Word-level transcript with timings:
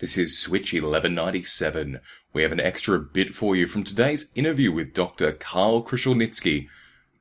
This 0.00 0.16
is 0.16 0.38
Switch 0.38 0.72
1197. 0.72 2.00
We 2.32 2.40
have 2.40 2.52
an 2.52 2.60
extra 2.60 2.98
bit 2.98 3.34
for 3.34 3.54
you 3.54 3.66
from 3.66 3.84
today's 3.84 4.32
interview 4.34 4.72
with 4.72 4.94
Dr. 4.94 5.32
Karl 5.32 5.84
Kruszelnicki. 5.84 6.68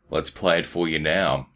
Let's 0.09 0.29
play 0.29 0.59
it 0.59 0.65
for 0.65 0.87
you 0.87 0.97
now. 0.97 1.49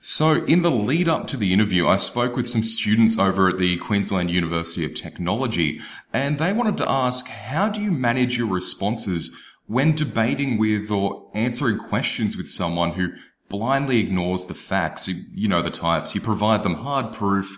So, 0.00 0.44
in 0.44 0.60
the 0.60 0.70
lead 0.70 1.08
up 1.08 1.26
to 1.28 1.38
the 1.38 1.54
interview, 1.54 1.88
I 1.88 1.96
spoke 1.96 2.36
with 2.36 2.46
some 2.46 2.62
students 2.62 3.18
over 3.18 3.48
at 3.48 3.56
the 3.56 3.78
Queensland 3.78 4.30
University 4.30 4.84
of 4.84 4.94
Technology, 4.94 5.80
and 6.12 6.38
they 6.38 6.52
wanted 6.52 6.76
to 6.76 6.90
ask, 6.90 7.28
how 7.28 7.70
do 7.70 7.80
you 7.80 7.90
manage 7.90 8.36
your 8.36 8.48
responses 8.48 9.30
when 9.68 9.94
debating 9.94 10.58
with 10.58 10.90
or 10.90 11.30
answering 11.34 11.78
questions 11.78 12.36
with 12.36 12.46
someone 12.46 12.92
who 12.92 13.12
blindly 13.48 14.00
ignores 14.00 14.44
the 14.44 14.54
facts? 14.54 15.08
You 15.08 15.48
know 15.48 15.62
the 15.62 15.70
types. 15.70 16.14
You 16.14 16.20
provide 16.20 16.62
them 16.62 16.74
hard 16.74 17.14
proof, 17.14 17.56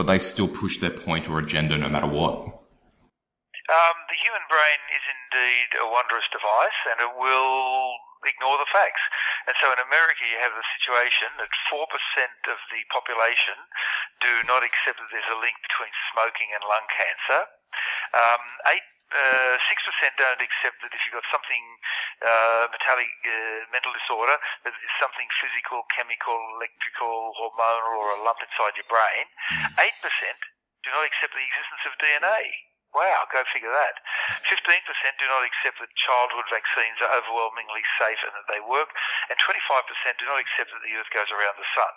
but 0.00 0.08
they 0.08 0.16
still 0.16 0.48
push 0.48 0.80
their 0.80 0.96
point 0.96 1.28
or 1.28 1.36
agenda 1.36 1.76
no 1.76 1.92
matter 1.92 2.08
what. 2.08 2.40
Um, 3.68 3.96
the 4.08 4.16
human 4.16 4.40
brain 4.48 4.80
is 4.96 5.04
indeed 5.04 5.76
a 5.76 5.84
wondrous 5.92 6.24
device, 6.32 6.80
and 6.88 7.04
it 7.04 7.12
will 7.20 8.00
ignore 8.24 8.56
the 8.56 8.72
facts. 8.72 9.04
And 9.44 9.52
so 9.60 9.68
in 9.68 9.76
America, 9.76 10.24
you 10.24 10.40
have 10.40 10.56
the 10.56 10.64
situation 10.80 11.36
that 11.36 11.52
4% 11.68 11.84
of 12.48 12.56
the 12.72 12.80
population 12.88 13.60
do 14.24 14.40
not 14.48 14.64
accept 14.64 14.96
that 15.04 15.10
there's 15.12 15.28
a 15.28 15.36
link 15.36 15.60
between 15.68 15.92
smoking 16.16 16.48
and 16.56 16.64
lung 16.64 16.88
cancer. 16.88 17.44
Um, 18.16 18.40
8 18.72 18.80
uh, 19.10 19.54
six 19.66 19.82
percent 19.82 20.14
don't 20.18 20.38
accept 20.38 20.78
that 20.82 20.94
if 20.94 21.00
you've 21.04 21.18
got 21.18 21.26
something 21.30 21.64
uh, 22.22 22.70
metallic 22.70 23.10
uh, 23.26 23.66
mental 23.74 23.90
disorder, 23.94 24.38
that 24.62 24.74
it's 24.74 24.98
something 25.02 25.26
physical, 25.42 25.82
chemical, 25.94 26.38
electrical, 26.58 27.34
hormonal, 27.34 27.98
or 27.98 28.14
a 28.14 28.18
lump 28.22 28.38
inside 28.42 28.78
your 28.78 28.86
brain. 28.86 29.26
Hmm. 29.50 29.82
Eight 29.82 29.98
percent 29.98 30.38
do 30.86 30.90
not 30.94 31.04
accept 31.04 31.34
the 31.34 31.44
existence 31.44 31.84
of 31.90 31.94
DNA. 32.00 32.70
Wow, 32.90 33.22
go 33.30 33.46
figure 33.54 33.70
that. 33.70 34.02
15% 34.50 34.66
do 35.22 35.26
not 35.30 35.46
accept 35.46 35.78
that 35.78 35.94
childhood 35.94 36.46
vaccines 36.50 36.98
are 36.98 37.14
overwhelmingly 37.14 37.86
safe 38.02 38.18
and 38.26 38.34
that 38.34 38.50
they 38.50 38.58
work, 38.58 38.90
and 39.30 39.38
25% 39.38 39.62
do 40.18 40.26
not 40.26 40.42
accept 40.42 40.74
that 40.74 40.82
the 40.82 40.94
Earth 40.98 41.12
goes 41.14 41.30
around 41.30 41.54
the 41.54 41.70
sun. 41.70 41.94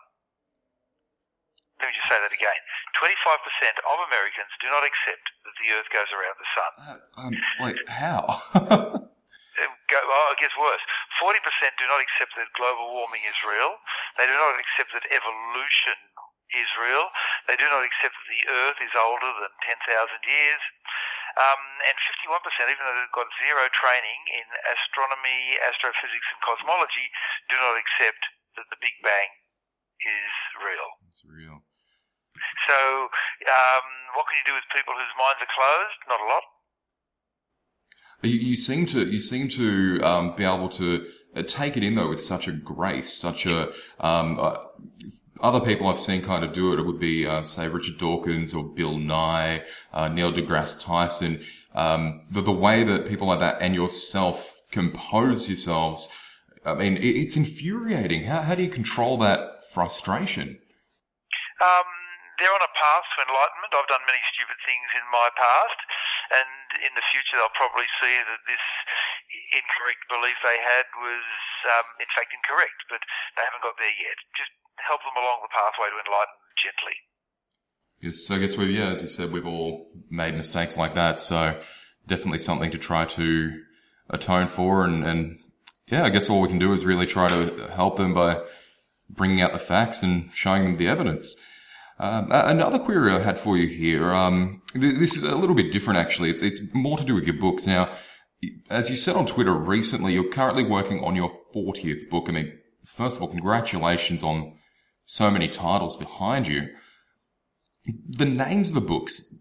Let 1.84 1.92
me 1.92 2.00
just 2.00 2.08
say 2.08 2.16
that 2.16 2.32
again. 2.32 2.62
25% 2.96 3.12
of 3.84 3.98
Americans 4.08 4.48
do 4.64 4.72
not 4.72 4.88
accept 4.88 5.36
that 5.44 5.56
the 5.60 5.68
Earth 5.76 5.92
goes 5.92 6.08
around 6.16 6.40
the 6.40 6.50
sun. 6.56 6.72
Uh, 6.80 7.20
um, 7.20 7.34
wait, 7.60 7.76
how? 7.92 8.24
Go, 9.92 10.00
oh, 10.00 10.28
it 10.32 10.40
gets 10.40 10.56
worse. 10.56 10.80
40% 11.20 11.44
do 11.76 11.84
not 11.92 12.00
accept 12.00 12.40
that 12.40 12.48
global 12.56 12.88
warming 12.96 13.28
is 13.28 13.36
real. 13.44 13.84
They 14.16 14.32
do 14.32 14.32
not 14.32 14.56
accept 14.56 14.96
that 14.96 15.04
evolution 15.12 16.00
is 16.56 16.72
real. 16.80 17.12
They 17.52 17.60
do 17.60 17.68
not 17.68 17.84
accept 17.84 18.16
that 18.16 18.30
the 18.32 18.48
Earth 18.48 18.80
is 18.80 18.96
older 18.96 19.28
than 19.44 19.52
10,000 19.68 19.84
years. 20.24 20.64
Um, 21.36 21.64
and 21.84 22.00
51%, 22.24 22.72
even 22.72 22.80
though 22.80 22.96
they've 22.96 23.12
got 23.12 23.28
zero 23.44 23.68
training 23.76 24.20
in 24.32 24.48
astronomy, 24.72 25.60
astrophysics, 25.68 26.32
and 26.32 26.40
cosmology, 26.48 27.12
do 27.52 27.60
not 27.60 27.76
accept 27.76 28.24
that 28.56 28.72
the 28.72 28.80
Big 28.80 28.96
Bang 29.04 29.36
is 30.00 30.34
real. 30.64 30.90
It's 31.12 31.28
real. 31.28 31.60
So, 32.68 32.78
um, 32.78 33.86
what 34.16 34.26
can 34.28 34.36
you 34.40 34.48
do 34.48 34.56
with 34.56 34.68
people 34.76 34.94
whose 34.94 35.14
minds 35.18 35.40
are 35.42 35.52
closed? 35.52 36.00
Not 36.08 36.20
a 36.20 36.28
lot. 36.30 36.46
You, 38.24 38.40
you 38.40 38.56
seem 38.56 38.86
to 38.88 39.06
you 39.06 39.20
seem 39.20 39.50
to 39.50 40.02
um, 40.04 40.36
be 40.36 40.44
able 40.44 40.70
to 40.70 41.06
uh, 41.36 41.44
take 41.44 41.76
it 41.76 41.84
in 41.84 41.96
though 41.96 42.10
with 42.10 42.22
such 42.22 42.48
a 42.48 42.52
grace, 42.52 43.12
such 43.14 43.46
a 43.46 43.72
um, 44.00 44.40
uh, 44.40 44.56
other 45.44 45.60
people 45.60 45.88
I've 45.88 46.00
seen 46.00 46.22
kind 46.22 46.44
of 46.46 46.54
do 46.54 46.72
it, 46.72 46.80
it 46.80 46.86
would 46.86 47.00
be, 47.00 47.28
uh, 47.28 47.44
say, 47.44 47.68
Richard 47.68 47.98
Dawkins 47.98 48.54
or 48.54 48.64
Bill 48.64 48.98
Nye, 48.98 49.64
uh, 49.92 50.08
Neil 50.08 50.32
deGrasse 50.32 50.82
Tyson. 50.82 51.42
Um, 51.76 52.22
the, 52.32 52.42
the 52.42 52.52
way 52.52 52.84
that 52.86 53.10
people 53.10 53.28
like 53.28 53.40
that 53.40 53.58
and 53.60 53.76
yourself 53.76 54.62
compose 54.72 55.50
yourselves, 55.50 56.08
I 56.66 56.76
mean, 56.76 56.96
it, 56.96 57.04
it's 57.04 57.36
infuriating. 57.36 58.24
How, 58.24 58.42
how 58.42 58.56
do 58.56 58.64
you 58.64 58.70
control 58.70 59.18
that 59.18 59.40
frustration? 59.74 60.60
Um, 61.62 61.84
they're 62.44 62.52
on 62.52 62.60
a 62.60 62.76
path 62.76 63.08
to 63.16 63.24
enlightenment. 63.24 63.72
I've 63.72 63.88
done 63.88 64.04
many 64.04 64.20
stupid 64.36 64.60
things 64.68 64.92
in 65.00 65.06
my 65.16 65.32
past, 65.40 65.80
and 66.36 66.84
in 66.84 66.92
the 66.92 67.06
future 67.08 67.40
they'll 67.40 67.56
probably 67.56 67.88
see 68.04 68.20
that 68.20 68.44
this 68.44 68.66
incorrect 69.56 70.04
belief 70.12 70.36
they 70.44 70.60
had 70.60 70.84
was, 71.00 71.24
um, 71.72 71.88
in 72.04 72.10
fact, 72.12 72.36
incorrect, 72.36 72.80
but 72.92 73.00
they 73.40 73.48
haven't 73.48 73.64
got 73.64 73.80
there 73.80 73.96
yet. 73.96 74.20
Just 74.36 74.52
help 74.84 75.00
them 75.08 75.16
along 75.16 75.40
the 75.40 75.56
pathway 75.56 75.88
to 75.88 75.98
enlightenment 76.04 76.52
gently. 76.60 76.98
Yes, 78.04 78.28
I 78.28 78.44
guess 78.44 78.60
we've 78.60 78.76
yeah, 78.76 78.92
as 78.92 79.00
you 79.00 79.08
said, 79.08 79.32
we've 79.32 79.48
all 79.48 79.88
made 80.12 80.36
mistakes 80.36 80.76
like 80.76 81.00
that. 81.00 81.24
So 81.24 81.64
definitely 82.04 82.44
something 82.44 82.76
to 82.76 82.78
try 82.78 83.08
to 83.16 83.64
atone 84.12 84.52
for, 84.52 84.84
and, 84.84 85.08
and 85.08 85.40
yeah, 85.88 86.04
I 86.04 86.12
guess 86.12 86.28
all 86.28 86.44
we 86.44 86.52
can 86.52 86.60
do 86.60 86.76
is 86.76 86.84
really 86.84 87.08
try 87.08 87.32
to 87.32 87.72
help 87.72 87.96
them 87.96 88.14
by 88.14 88.44
bringing 89.08 89.40
out 89.40 89.54
the 89.54 89.60
facts 89.60 90.04
and 90.04 90.28
showing 90.34 90.64
them 90.64 90.76
the 90.76 90.92
evidence. 90.92 91.40
Um, 92.00 92.28
another 92.32 92.80
query 92.80 93.14
I 93.14 93.20
had 93.20 93.38
for 93.38 93.58
you 93.58 93.68
here. 93.68 94.14
Um, 94.14 94.62
this 94.74 95.16
is 95.16 95.24
a 95.24 95.36
little 95.36 95.56
bit 95.56 95.72
different, 95.72 96.00
actually. 96.00 96.30
It's 96.30 96.42
it's 96.42 96.62
more 96.74 96.98
to 96.98 97.04
do 97.04 97.14
with 97.14 97.26
your 97.26 97.38
books. 97.38 97.68
Now, 97.68 97.96
as 98.70 98.90
you 98.90 98.96
said 98.96 99.16
on 99.16 99.26
Twitter 99.26 99.54
recently, 99.54 100.14
you're 100.14 100.32
currently 100.32 100.64
working 100.64 101.04
on 101.04 101.16
your 101.16 101.32
40th 101.56 102.10
book. 102.10 102.26
I 102.28 102.32
mean, 102.32 102.60
first 102.86 103.18
of 103.18 103.22
all, 103.22 103.30
congratulations 103.30 104.24
on 104.24 104.58
so 105.06 105.30
many 105.30 105.48
titles 105.48 105.96
behind 105.96 106.48
you. 106.48 106.70
The 107.86 108.26
names 108.26 108.70
of 108.70 108.76
the 108.76 108.82
books, 108.82 109.34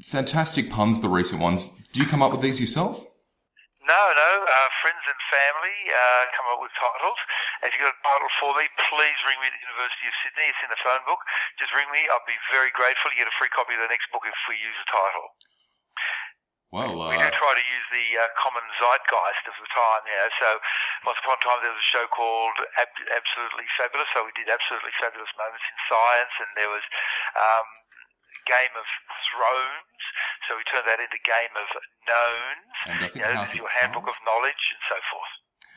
fantastic 0.00 0.70
puns, 0.70 1.00
the 1.00 1.08
recent 1.08 1.40
ones. 1.40 1.70
Do 1.92 2.00
you 2.00 2.06
come 2.06 2.22
up 2.22 2.32
with 2.32 2.40
these 2.40 2.60
yourself? 2.60 3.04
No, 3.84 4.00
no. 4.16 4.30
Uh, 4.48 4.68
friends 4.80 5.04
and 5.04 5.20
family 5.28 5.76
uh, 5.92 6.24
come 6.32 6.48
up 6.48 6.56
with 6.56 6.72
titles. 6.80 7.20
If 7.60 7.76
you've 7.76 7.84
got 7.84 7.92
a 7.92 8.00
title 8.00 8.32
for 8.40 8.56
me, 8.56 8.64
please 8.88 9.18
ring 9.28 9.36
me 9.44 9.52
at 9.52 9.54
the 9.54 9.60
University 9.60 10.08
of 10.08 10.14
Sydney. 10.24 10.48
It's 10.48 10.62
in 10.64 10.72
the 10.72 10.80
phone 10.80 11.04
book. 11.04 11.20
Just 11.60 11.68
ring 11.76 11.88
me. 11.92 12.08
I'll 12.08 12.24
be 12.24 12.40
very 12.48 12.72
grateful. 12.72 13.12
You 13.12 13.24
get 13.24 13.28
a 13.28 13.36
free 13.36 13.52
copy 13.52 13.76
of 13.76 13.84
the 13.84 13.92
next 13.92 14.08
book 14.08 14.24
if 14.24 14.36
we 14.48 14.56
use 14.56 14.76
a 14.80 14.88
title. 14.88 15.36
Well, 16.72 16.96
uh, 16.96 17.12
we 17.12 17.20
do 17.20 17.30
try 17.30 17.52
to 17.54 17.66
use 17.70 17.86
the 17.94 18.06
uh, 18.18 18.26
common 18.40 18.64
zeitgeist 18.80 19.44
of 19.46 19.54
the 19.60 19.70
time. 19.70 20.02
Yeah. 20.10 20.26
So 20.42 20.48
once 21.06 21.20
upon 21.22 21.38
a 21.38 21.42
time 21.44 21.60
there 21.60 21.70
was 21.70 21.78
a 21.78 21.90
show 21.92 22.08
called 22.10 22.56
Ab- 22.80 23.08
Absolutely 23.14 23.68
Fabulous. 23.78 24.10
So 24.10 24.26
we 24.26 24.34
did 24.34 24.50
Absolutely 24.50 24.90
Fabulous 24.98 25.30
Moments 25.38 25.62
in 25.62 25.78
Science, 25.86 26.34
and 26.40 26.50
there 26.56 26.72
was 26.72 26.82
um, 27.36 27.68
Game 28.46 28.74
of 28.76 28.86
Thrones. 29.32 30.02
So 30.48 30.56
we 30.56 30.64
turned 30.68 30.86
that 30.86 31.00
into 31.00 31.18
Game 31.24 31.54
of 31.56 31.68
Knowns. 32.06 32.74
And 32.86 32.98
I 32.98 33.08
think 33.08 33.14
you 33.16 33.22
know, 33.22 33.34
House 33.34 33.52
of 33.52 33.60
your 33.60 33.68
Handbook 33.68 34.08
of 34.08 34.16
Knowledge 34.24 34.62
and 34.72 34.82
so 34.88 34.96
forth. 35.10 35.32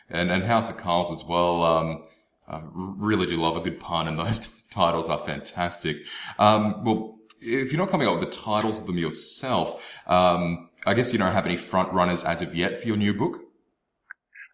And, 0.09 0.31
and 0.31 0.43
House 0.43 0.69
of 0.69 0.77
Cards 0.77 1.11
as 1.11 1.23
well. 1.23 1.63
Um, 1.63 2.03
I 2.47 2.61
really 2.73 3.27
do 3.27 3.35
love 3.37 3.57
a 3.57 3.61
good 3.61 3.79
pun, 3.79 4.07
and 4.07 4.17
those 4.17 4.39
titles 4.71 5.09
are 5.09 5.19
fantastic. 5.25 5.97
Um, 6.39 6.83
well, 6.83 7.17
if 7.41 7.71
you're 7.71 7.79
not 7.79 7.89
coming 7.89 8.07
up 8.07 8.19
with 8.19 8.29
the 8.29 8.35
titles 8.35 8.79
of 8.79 8.87
them 8.87 8.97
yourself, 8.97 9.81
um, 10.07 10.69
I 10.85 10.93
guess 10.93 11.11
you 11.11 11.19
don't 11.19 11.33
have 11.33 11.45
any 11.45 11.57
front 11.57 11.91
runners 11.93 12.23
as 12.23 12.41
of 12.41 12.55
yet 12.55 12.81
for 12.81 12.87
your 12.87 12.97
new 12.97 13.13
book? 13.13 13.35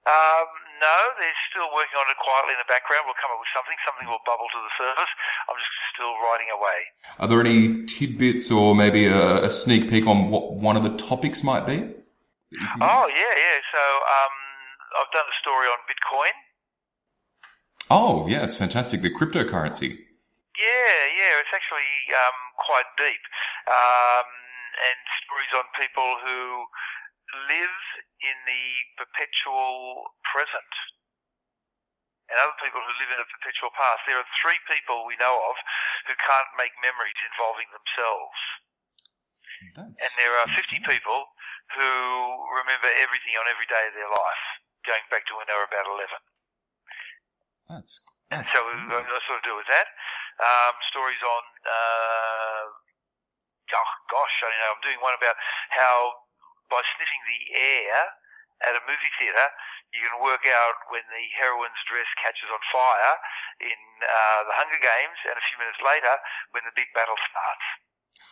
Um, 0.06 0.48
no, 0.84 0.98
they're 1.16 1.44
still 1.48 1.72
working 1.72 1.96
on 1.96 2.12
it 2.12 2.20
quietly 2.20 2.52
in 2.52 2.60
the 2.60 2.68
background. 2.68 3.08
We'll 3.08 3.16
come 3.16 3.32
up 3.32 3.40
with 3.40 3.54
something. 3.56 3.78
Something 3.88 4.12
will 4.12 4.20
bubble 4.28 4.52
to 4.52 4.60
the 4.60 4.74
surface. 4.76 5.14
I'm 5.48 5.56
just 5.56 5.72
still 5.96 6.14
writing 6.20 6.52
away. 6.52 6.80
Are 7.24 7.28
there 7.32 7.40
any 7.40 7.88
tidbits 7.88 8.52
or 8.52 8.76
maybe 8.76 9.08
a, 9.08 9.48
a 9.48 9.52
sneak 9.52 9.88
peek 9.88 10.04
on 10.04 10.28
what 10.28 10.60
one 10.60 10.76
of 10.76 10.84
the 10.84 10.96
topics 11.00 11.40
might 11.40 11.64
be? 11.64 11.88
Oh, 12.84 13.06
yeah, 13.08 13.34
yeah. 13.40 13.58
So 13.72 13.82
um, 13.82 14.36
I've 15.00 15.12
done 15.16 15.26
a 15.26 15.38
story 15.40 15.72
on 15.72 15.80
Bitcoin. 15.88 16.36
Oh, 17.88 18.28
yeah, 18.28 18.44
it's 18.44 18.60
fantastic. 18.60 19.02
The 19.02 19.10
cryptocurrency. 19.10 20.04
Yeah, 20.54 21.00
yeah, 21.18 21.42
it's 21.42 21.54
actually 21.56 21.92
um, 22.14 22.38
quite 22.60 22.88
deep. 23.00 23.24
Um, 23.72 24.28
and 24.74 25.00
stories 25.26 25.54
on 25.54 25.66
people 25.78 26.18
who 26.22 26.66
live 27.50 27.80
in 28.22 28.38
the 28.46 28.66
perpetual 28.98 30.10
present 30.26 30.74
and 32.32 32.40
other 32.40 32.56
people 32.64 32.80
who 32.80 32.94
live 32.98 33.12
in 33.12 33.20
a 33.20 33.28
perpetual 33.28 33.70
past. 33.76 34.08
There 34.08 34.18
are 34.18 34.30
three 34.40 34.60
people 34.66 35.04
we 35.04 35.20
know 35.20 35.36
of 35.36 35.56
who 36.08 36.16
can't 36.18 36.52
make 36.56 36.72
memories 36.80 37.18
involving 37.28 37.68
themselves. 37.70 38.40
That's 39.76 39.96
and 40.02 40.12
there 40.20 40.36
are 40.44 40.50
50 40.50 40.82
people 40.84 41.20
who 41.78 41.92
remember 42.64 42.90
everything 43.00 43.36
on 43.40 43.48
every 43.48 43.68
day 43.68 43.86
of 43.88 43.96
their 43.96 44.12
life, 44.12 44.44
going 44.84 45.04
back 45.08 45.24
to 45.32 45.38
when 45.40 45.48
they 45.48 45.56
were 45.56 45.68
about 45.68 45.88
11. 45.88 46.10
That's, 47.70 48.04
that's 48.28 48.34
and 48.34 48.44
so 48.50 48.60
what 48.92 49.08
I 49.08 49.20
sort 49.24 49.40
of 49.40 49.46
do 49.48 49.56
with 49.56 49.70
that. 49.72 49.88
Um, 50.42 50.74
stories 50.90 51.22
on 51.22 51.44
uh, 51.64 52.66
oh 53.74 53.92
gosh, 54.10 54.36
I 54.44 54.52
know, 54.52 54.72
I'm 54.76 54.84
doing 54.84 55.02
one 55.02 55.16
about 55.16 55.38
how 55.74 56.23
by 56.74 56.82
sniffing 56.98 57.24
the 57.30 57.42
air 57.54 58.18
at 58.66 58.74
a 58.74 58.82
movie 58.90 59.14
theatre, 59.22 59.50
you 59.94 60.02
can 60.02 60.18
work 60.26 60.42
out 60.50 60.90
when 60.90 61.06
the 61.14 61.26
heroine's 61.38 61.78
dress 61.86 62.10
catches 62.18 62.50
on 62.50 62.62
fire 62.74 63.16
in 63.62 63.80
uh, 64.02 64.42
the 64.50 64.56
Hunger 64.58 64.82
Games, 64.82 65.20
and 65.30 65.38
a 65.38 65.46
few 65.54 65.58
minutes 65.62 65.82
later 65.86 66.14
when 66.50 66.66
the 66.66 66.74
big 66.74 66.90
battle 66.98 67.20
starts. 67.30 67.68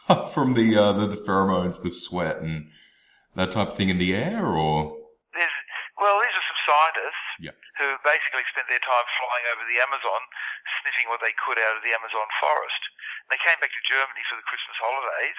from 0.34 0.58
the, 0.58 0.74
uh, 0.74 0.92
the, 0.98 1.06
the 1.06 1.22
pheromones, 1.22 1.86
the 1.86 1.94
sweat, 1.94 2.42
and 2.42 2.74
that 3.38 3.54
type 3.54 3.70
of 3.70 3.78
thing 3.78 3.94
in 3.94 4.02
the 4.02 4.18
air, 4.18 4.42
or? 4.42 4.98
There's, 5.38 5.58
well, 6.02 6.18
these 6.26 6.34
are 6.34 6.48
scientists 6.66 7.28
Yeah. 7.40 7.56
who 7.78 7.98
basically 8.04 8.46
spent 8.52 8.68
their 8.68 8.82
time 8.84 9.06
flying 9.18 9.46
over 9.54 9.64
the 9.66 9.80
Amazon, 9.82 10.22
sniffing 10.82 11.10
what 11.10 11.22
they 11.22 11.34
could 11.34 11.58
out 11.60 11.76
of 11.78 11.84
the 11.84 11.94
Amazon 11.94 12.28
forest. 12.40 12.82
And 13.26 13.30
they 13.34 13.42
came 13.44 13.60
back 13.60 13.72
to 13.74 13.82
Germany 13.90 14.24
for 14.30 14.36
the 14.38 14.48
Christmas 14.50 14.78
holidays, 14.78 15.38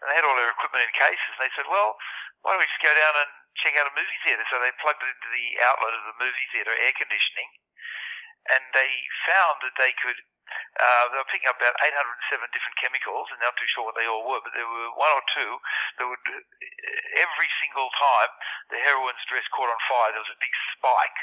and 0.00 0.10
they 0.10 0.16
had 0.16 0.24
all 0.24 0.36
their 0.36 0.50
equipment 0.50 0.84
in 0.86 0.92
cases. 0.94 1.30
And 1.38 1.42
they 1.46 1.54
said, 1.56 1.66
"Well, 1.66 1.98
why 2.42 2.52
don't 2.52 2.60
we 2.60 2.66
just 2.66 2.82
go 2.82 2.94
down 2.94 3.14
and 3.16 3.30
check 3.62 3.76
out 3.76 3.86
a 3.90 3.94
movie 3.98 4.20
theater?" 4.24 4.44
So 4.50 4.58
they 4.58 4.72
plugged 4.82 5.02
it 5.02 5.10
into 5.14 5.30
the 5.30 5.48
outlet 5.62 5.94
of 5.94 6.04
the 6.04 6.18
movie 6.22 6.48
theater, 6.52 6.72
air 6.72 6.92
conditioning, 6.94 7.50
and 8.50 8.62
they 8.72 9.08
found 9.26 9.60
that 9.62 9.76
they 9.76 9.92
could. 9.94 10.16
Uh, 10.82 11.06
they 11.14 11.18
were 11.18 11.30
picking 11.30 11.46
up 11.46 11.54
about 11.62 11.78
807 11.78 12.50
different 12.50 12.74
chemicals, 12.82 13.30
and 13.30 13.38
not 13.38 13.54
too 13.54 13.70
sure 13.70 13.84
what 13.86 13.94
they 13.94 14.06
all 14.10 14.26
were, 14.26 14.40
but 14.42 14.50
there 14.52 14.66
were 14.66 14.90
one 14.98 15.12
or 15.14 15.22
two 15.30 15.60
that 15.94 16.06
would, 16.10 16.18
every 17.22 17.48
single 17.62 17.86
time 17.94 18.30
the 18.70 18.80
heroine's 18.82 19.22
dress 19.30 19.46
caught 19.54 19.70
on 19.70 19.78
fire, 19.86 20.10
there 20.10 20.18
was 20.26 20.34
a 20.34 20.42
big 20.42 20.50
spike. 20.80 21.18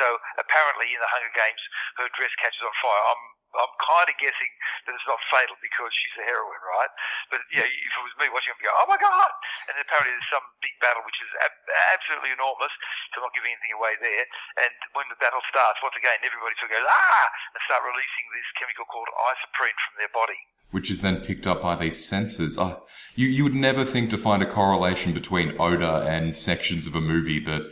So 0.00 0.18
apparently 0.40 0.90
in 0.90 0.98
the 0.98 1.12
Hunger 1.12 1.30
Games, 1.36 1.62
her 2.02 2.08
dress 2.16 2.32
catches 2.40 2.64
on 2.64 2.72
fire. 2.82 3.04
I'm 3.12 3.22
I'm 3.54 3.70
kind 3.78 4.10
of 4.10 4.18
guessing 4.18 4.50
that 4.82 4.98
it's 4.98 5.06
not 5.06 5.22
fatal 5.30 5.54
because 5.62 5.94
she's 5.94 6.18
a 6.18 6.26
heroine, 6.26 6.64
right? 6.66 6.90
But 7.30 7.38
yeah, 7.54 7.62
if 7.62 7.92
it 7.94 8.02
was 8.02 8.10
me 8.18 8.26
watching 8.26 8.50
I'd 8.50 8.66
go, 8.66 8.74
oh 8.82 8.90
my 8.90 8.98
god! 8.98 9.30
And 9.70 9.78
apparently 9.78 10.10
there's 10.10 10.26
some 10.34 10.42
big 10.58 10.74
battle 10.82 11.06
which 11.06 11.14
is 11.22 11.30
ab- 11.38 11.70
absolutely 11.94 12.34
enormous. 12.34 12.74
I'm 13.14 13.22
not 13.22 13.30
giving 13.30 13.54
anything 13.54 13.78
away 13.78 13.94
there. 14.02 14.26
And 14.66 14.74
when 14.98 15.06
the 15.06 15.14
battle 15.22 15.38
starts, 15.46 15.78
once 15.86 15.94
again, 15.94 16.18
everybody 16.26 16.58
sort 16.58 16.74
of 16.74 16.82
goes 16.82 16.90
ah 16.90 17.26
and 17.54 17.62
start 17.70 17.86
releasing 17.86 18.26
this 18.34 18.48
chemical 18.58 18.90
called 18.90 19.06
isoprene 19.14 19.78
from 19.86 19.94
their 20.02 20.10
body. 20.10 20.40
which 20.74 20.90
is 20.90 21.06
then 21.06 21.22
picked 21.22 21.46
up 21.46 21.62
by 21.62 21.78
these 21.78 21.94
sensors. 22.02 22.58
Oh, 22.58 22.82
you 23.14 23.30
you 23.30 23.46
would 23.46 23.54
never 23.54 23.86
think 23.86 24.10
to 24.10 24.18
find 24.18 24.42
a 24.42 24.50
correlation 24.50 25.14
between 25.14 25.54
odor 25.62 26.02
and 26.02 26.34
sections 26.34 26.90
of 26.90 26.98
a 26.98 27.04
movie, 27.14 27.38
but 27.38 27.70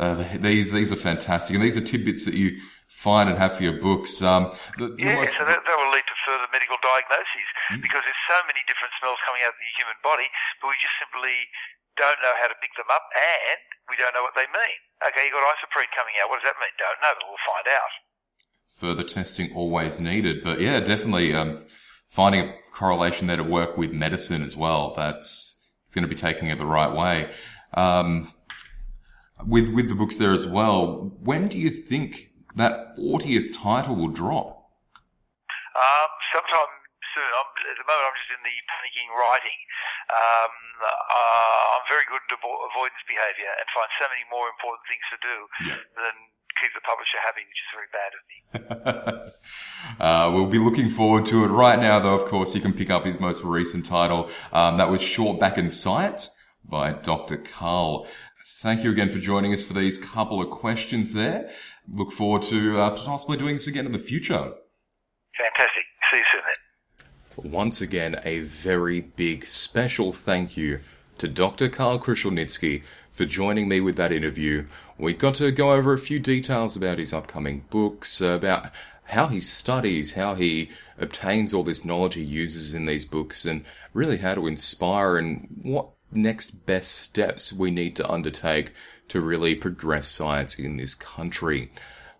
uh, 0.00 0.24
these 0.40 0.72
these 0.72 0.90
are 0.90 0.96
fantastic, 0.96 1.52
and 1.54 1.62
these 1.62 1.76
are 1.76 1.84
tidbits 1.84 2.24
that 2.24 2.34
you 2.34 2.56
find 2.88 3.28
and 3.30 3.38
have 3.38 3.54
for 3.56 3.62
your 3.62 3.78
books. 3.78 4.18
Um, 4.24 4.50
the, 4.80 4.88
the 4.96 4.98
Yeah, 4.98 5.14
most- 5.20 5.36
so 5.36 5.44
that, 5.46 5.60
that 5.62 5.76
will 5.78 5.92
lead 5.94 6.02
to 6.08 6.16
further 6.26 6.48
medical 6.50 6.80
diagnoses 6.82 7.48
because 7.84 8.02
there's 8.02 8.24
so 8.26 8.38
many 8.50 8.60
different 8.66 8.90
smells 8.98 9.20
coming 9.28 9.44
out 9.46 9.52
of 9.54 9.60
the 9.62 9.70
human 9.78 9.94
body, 10.02 10.26
but 10.58 10.72
we 10.72 10.76
just 10.82 10.96
simply 10.98 11.36
don't 12.00 12.18
know 12.24 12.34
how 12.42 12.48
to 12.50 12.56
pick 12.64 12.72
them 12.80 12.88
up 12.90 13.04
and 13.14 13.60
we 13.92 13.94
don't 14.00 14.10
know 14.16 14.24
what 14.26 14.34
they 14.34 14.48
mean. 14.50 14.78
Okay, 15.06 15.22
you 15.28 15.30
got 15.30 15.44
isoprene 15.54 15.90
coming 15.94 16.16
out. 16.18 16.32
What 16.32 16.40
does 16.42 16.48
that 16.50 16.58
mean? 16.58 16.74
Don't 16.80 16.98
know, 17.04 17.12
but 17.14 17.26
we'll 17.30 17.46
find 17.46 17.66
out. 17.70 17.92
further 18.80 19.04
testing 19.06 19.52
always 19.54 20.00
needed. 20.00 20.42
But 20.42 20.60
yeah, 20.60 20.80
definitely 20.80 21.34
um, 21.34 21.66
finding 22.08 22.40
a 22.48 22.52
correlation 22.72 23.26
there 23.28 23.36
to 23.36 23.44
work 23.44 23.76
with 23.76 23.92
medicine 23.92 24.42
as 24.42 24.56
well. 24.56 24.94
That's 24.96 25.60
it's 25.86 25.94
going 25.94 26.02
to 26.08 26.08
be 26.08 26.18
taking 26.18 26.48
it 26.48 26.58
the 26.58 26.66
right 26.66 26.90
way. 26.92 27.30
Um, 27.74 28.32
with 29.46 29.68
with 29.70 29.88
the 29.88 29.94
books 29.94 30.16
there 30.18 30.32
as 30.32 30.46
well. 30.46 31.12
When 31.22 31.48
do 31.48 31.58
you 31.58 31.70
think 31.70 32.30
that 32.56 32.96
fortieth 32.96 33.52
title 33.56 33.94
will 33.96 34.08
drop? 34.12 34.56
Um, 35.76 36.10
sometime 36.34 36.70
soon. 37.14 37.30
I'm, 37.30 37.48
at 37.70 37.76
the 37.78 37.86
moment, 37.86 38.04
I'm 38.10 38.16
just 38.20 38.32
in 38.36 38.42
the 38.44 38.56
panicking 38.68 39.08
writing. 39.16 39.60
Um, 40.10 40.52
uh, 40.82 41.78
I'm 41.78 41.86
very 41.88 42.04
good 42.10 42.20
at 42.26 42.32
avo- 42.36 42.62
avoidance 42.74 43.02
behaviour 43.06 43.50
and 43.54 43.66
find 43.70 43.90
so 43.98 44.06
many 44.10 44.24
more 44.28 44.50
important 44.50 44.84
things 44.90 45.06
to 45.14 45.18
do 45.22 45.36
Yeah. 45.70 45.78
than 45.94 46.14
keep 46.58 46.74
the 46.74 46.82
publisher 46.84 47.18
happy, 47.22 47.46
which 47.46 47.62
is 47.62 47.70
very 47.72 47.90
bad 47.94 48.10
of 48.12 48.22
me. 48.28 48.38
uh, 50.00 50.30
we'll 50.34 50.50
be 50.50 50.58
looking 50.58 50.90
forward 50.90 51.24
to 51.26 51.44
it. 51.44 51.48
Right 51.48 51.78
now, 51.78 52.00
though, 52.00 52.14
of 52.14 52.28
course, 52.28 52.54
you 52.54 52.60
can 52.60 52.72
pick 52.72 52.90
up 52.90 53.04
his 53.06 53.18
most 53.20 53.42
recent 53.42 53.86
title. 53.86 54.28
Um, 54.52 54.76
that 54.76 54.90
was 54.90 55.00
Short 55.02 55.38
Back 55.40 55.56
and 55.56 55.72
Science 55.72 56.34
by 56.64 56.92
Dr. 56.92 57.38
Karl. 57.38 58.06
Thank 58.44 58.84
you 58.84 58.90
again 58.90 59.10
for 59.10 59.18
joining 59.18 59.52
us 59.52 59.64
for 59.64 59.74
these 59.74 59.98
couple 59.98 60.40
of 60.40 60.50
questions 60.50 61.12
there. 61.12 61.50
Look 61.92 62.12
forward 62.12 62.42
to 62.42 62.78
uh, 62.78 62.90
possibly 62.90 63.36
doing 63.36 63.56
this 63.56 63.66
again 63.66 63.86
in 63.86 63.92
the 63.92 63.98
future. 63.98 64.52
Fantastic. 65.36 65.84
See 66.10 66.16
you 66.16 66.24
soon 66.32 66.42
then. 67.44 67.52
Once 67.52 67.80
again, 67.80 68.16
a 68.24 68.40
very 68.40 69.00
big 69.00 69.46
special 69.46 70.12
thank 70.12 70.56
you 70.56 70.80
to 71.18 71.28
Dr. 71.28 71.68
Karl 71.68 71.98
Kruszelnicki 71.98 72.82
for 73.12 73.26
joining 73.26 73.68
me 73.68 73.80
with 73.80 73.96
that 73.96 74.12
interview. 74.12 74.66
We 74.96 75.12
got 75.12 75.34
to 75.36 75.50
go 75.50 75.72
over 75.72 75.92
a 75.92 75.98
few 75.98 76.18
details 76.18 76.76
about 76.76 76.98
his 76.98 77.12
upcoming 77.12 77.64
books, 77.68 78.20
about 78.20 78.70
how 79.04 79.26
he 79.26 79.40
studies, 79.40 80.14
how 80.14 80.34
he 80.34 80.70
obtains 80.98 81.52
all 81.52 81.64
this 81.64 81.84
knowledge 81.84 82.14
he 82.14 82.22
uses 82.22 82.72
in 82.72 82.86
these 82.86 83.04
books, 83.04 83.44
and 83.44 83.64
really 83.92 84.18
how 84.18 84.34
to 84.34 84.46
inspire 84.46 85.18
and 85.18 85.48
what 85.62 85.90
next 86.12 86.66
best 86.66 86.92
steps 86.92 87.52
we 87.52 87.70
need 87.70 87.96
to 87.96 88.10
undertake 88.10 88.72
to 89.08 89.20
really 89.20 89.54
progress 89.54 90.08
science 90.08 90.58
in 90.58 90.76
this 90.76 90.94
country. 90.94 91.70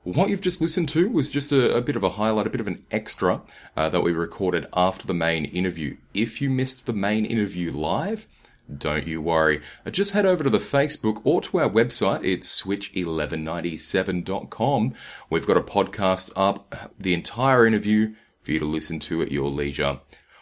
What 0.03 0.31
you've 0.31 0.41
just 0.41 0.63
listened 0.63 0.89
to 0.91 1.11
was 1.11 1.31
just 1.31 1.53
a, 1.53 1.77
a 1.77 1.83
bit 1.83 1.95
of 1.95 2.03
a 2.03 2.09
highlight, 2.11 2.47
a 2.47 2.51
bit 2.51 2.63
of 2.63 2.67
an 2.67 2.83
extra 2.91 3.43
uh, 3.77 3.91
that 3.91 4.01
we 4.01 4.13
recorded 4.13 4.67
after 4.73 5.07
the 5.07 5.13
main 5.13 5.45
interview. 5.45 5.99
If 6.15 6.41
you 6.41 6.49
missed 6.49 6.87
the 6.87 6.95
main 6.95 7.27
interview 7.27 7.71
live, 7.71 8.27
don't 8.75 9.07
you 9.07 9.21
worry. 9.21 9.61
Uh, 9.85 9.91
Just 9.91 10.13
head 10.13 10.25
over 10.25 10.43
to 10.43 10.49
the 10.51 10.57
Facebook 10.59 11.21
or 11.25 11.43
to 11.43 11.61
our 11.61 11.69
website. 11.69 12.25
It's 12.25 12.63
switch1197.com. 12.63 14.95
We've 15.29 15.47
got 15.47 15.59
a 15.59 15.63
podcast 15.63 16.33
up, 16.35 16.95
the 16.99 17.13
entire 17.13 17.67
interview 17.67 18.15
for 18.43 18.53
you 18.53 18.59
to 18.59 18.65
listen 18.65 19.01
to 19.01 19.21
at 19.23 19.31
your 19.31 19.51
leisure. 19.51 20.01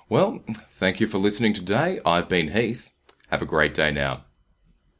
Well, 0.08 0.44
thank 0.70 1.00
you 1.00 1.08
for 1.08 1.18
listening 1.18 1.52
today. 1.52 1.98
I've 2.06 2.28
been 2.28 2.52
Heath. 2.52 2.92
Have 3.28 3.42
a 3.42 3.46
great 3.46 3.74
day 3.74 3.90
now. 3.90 4.24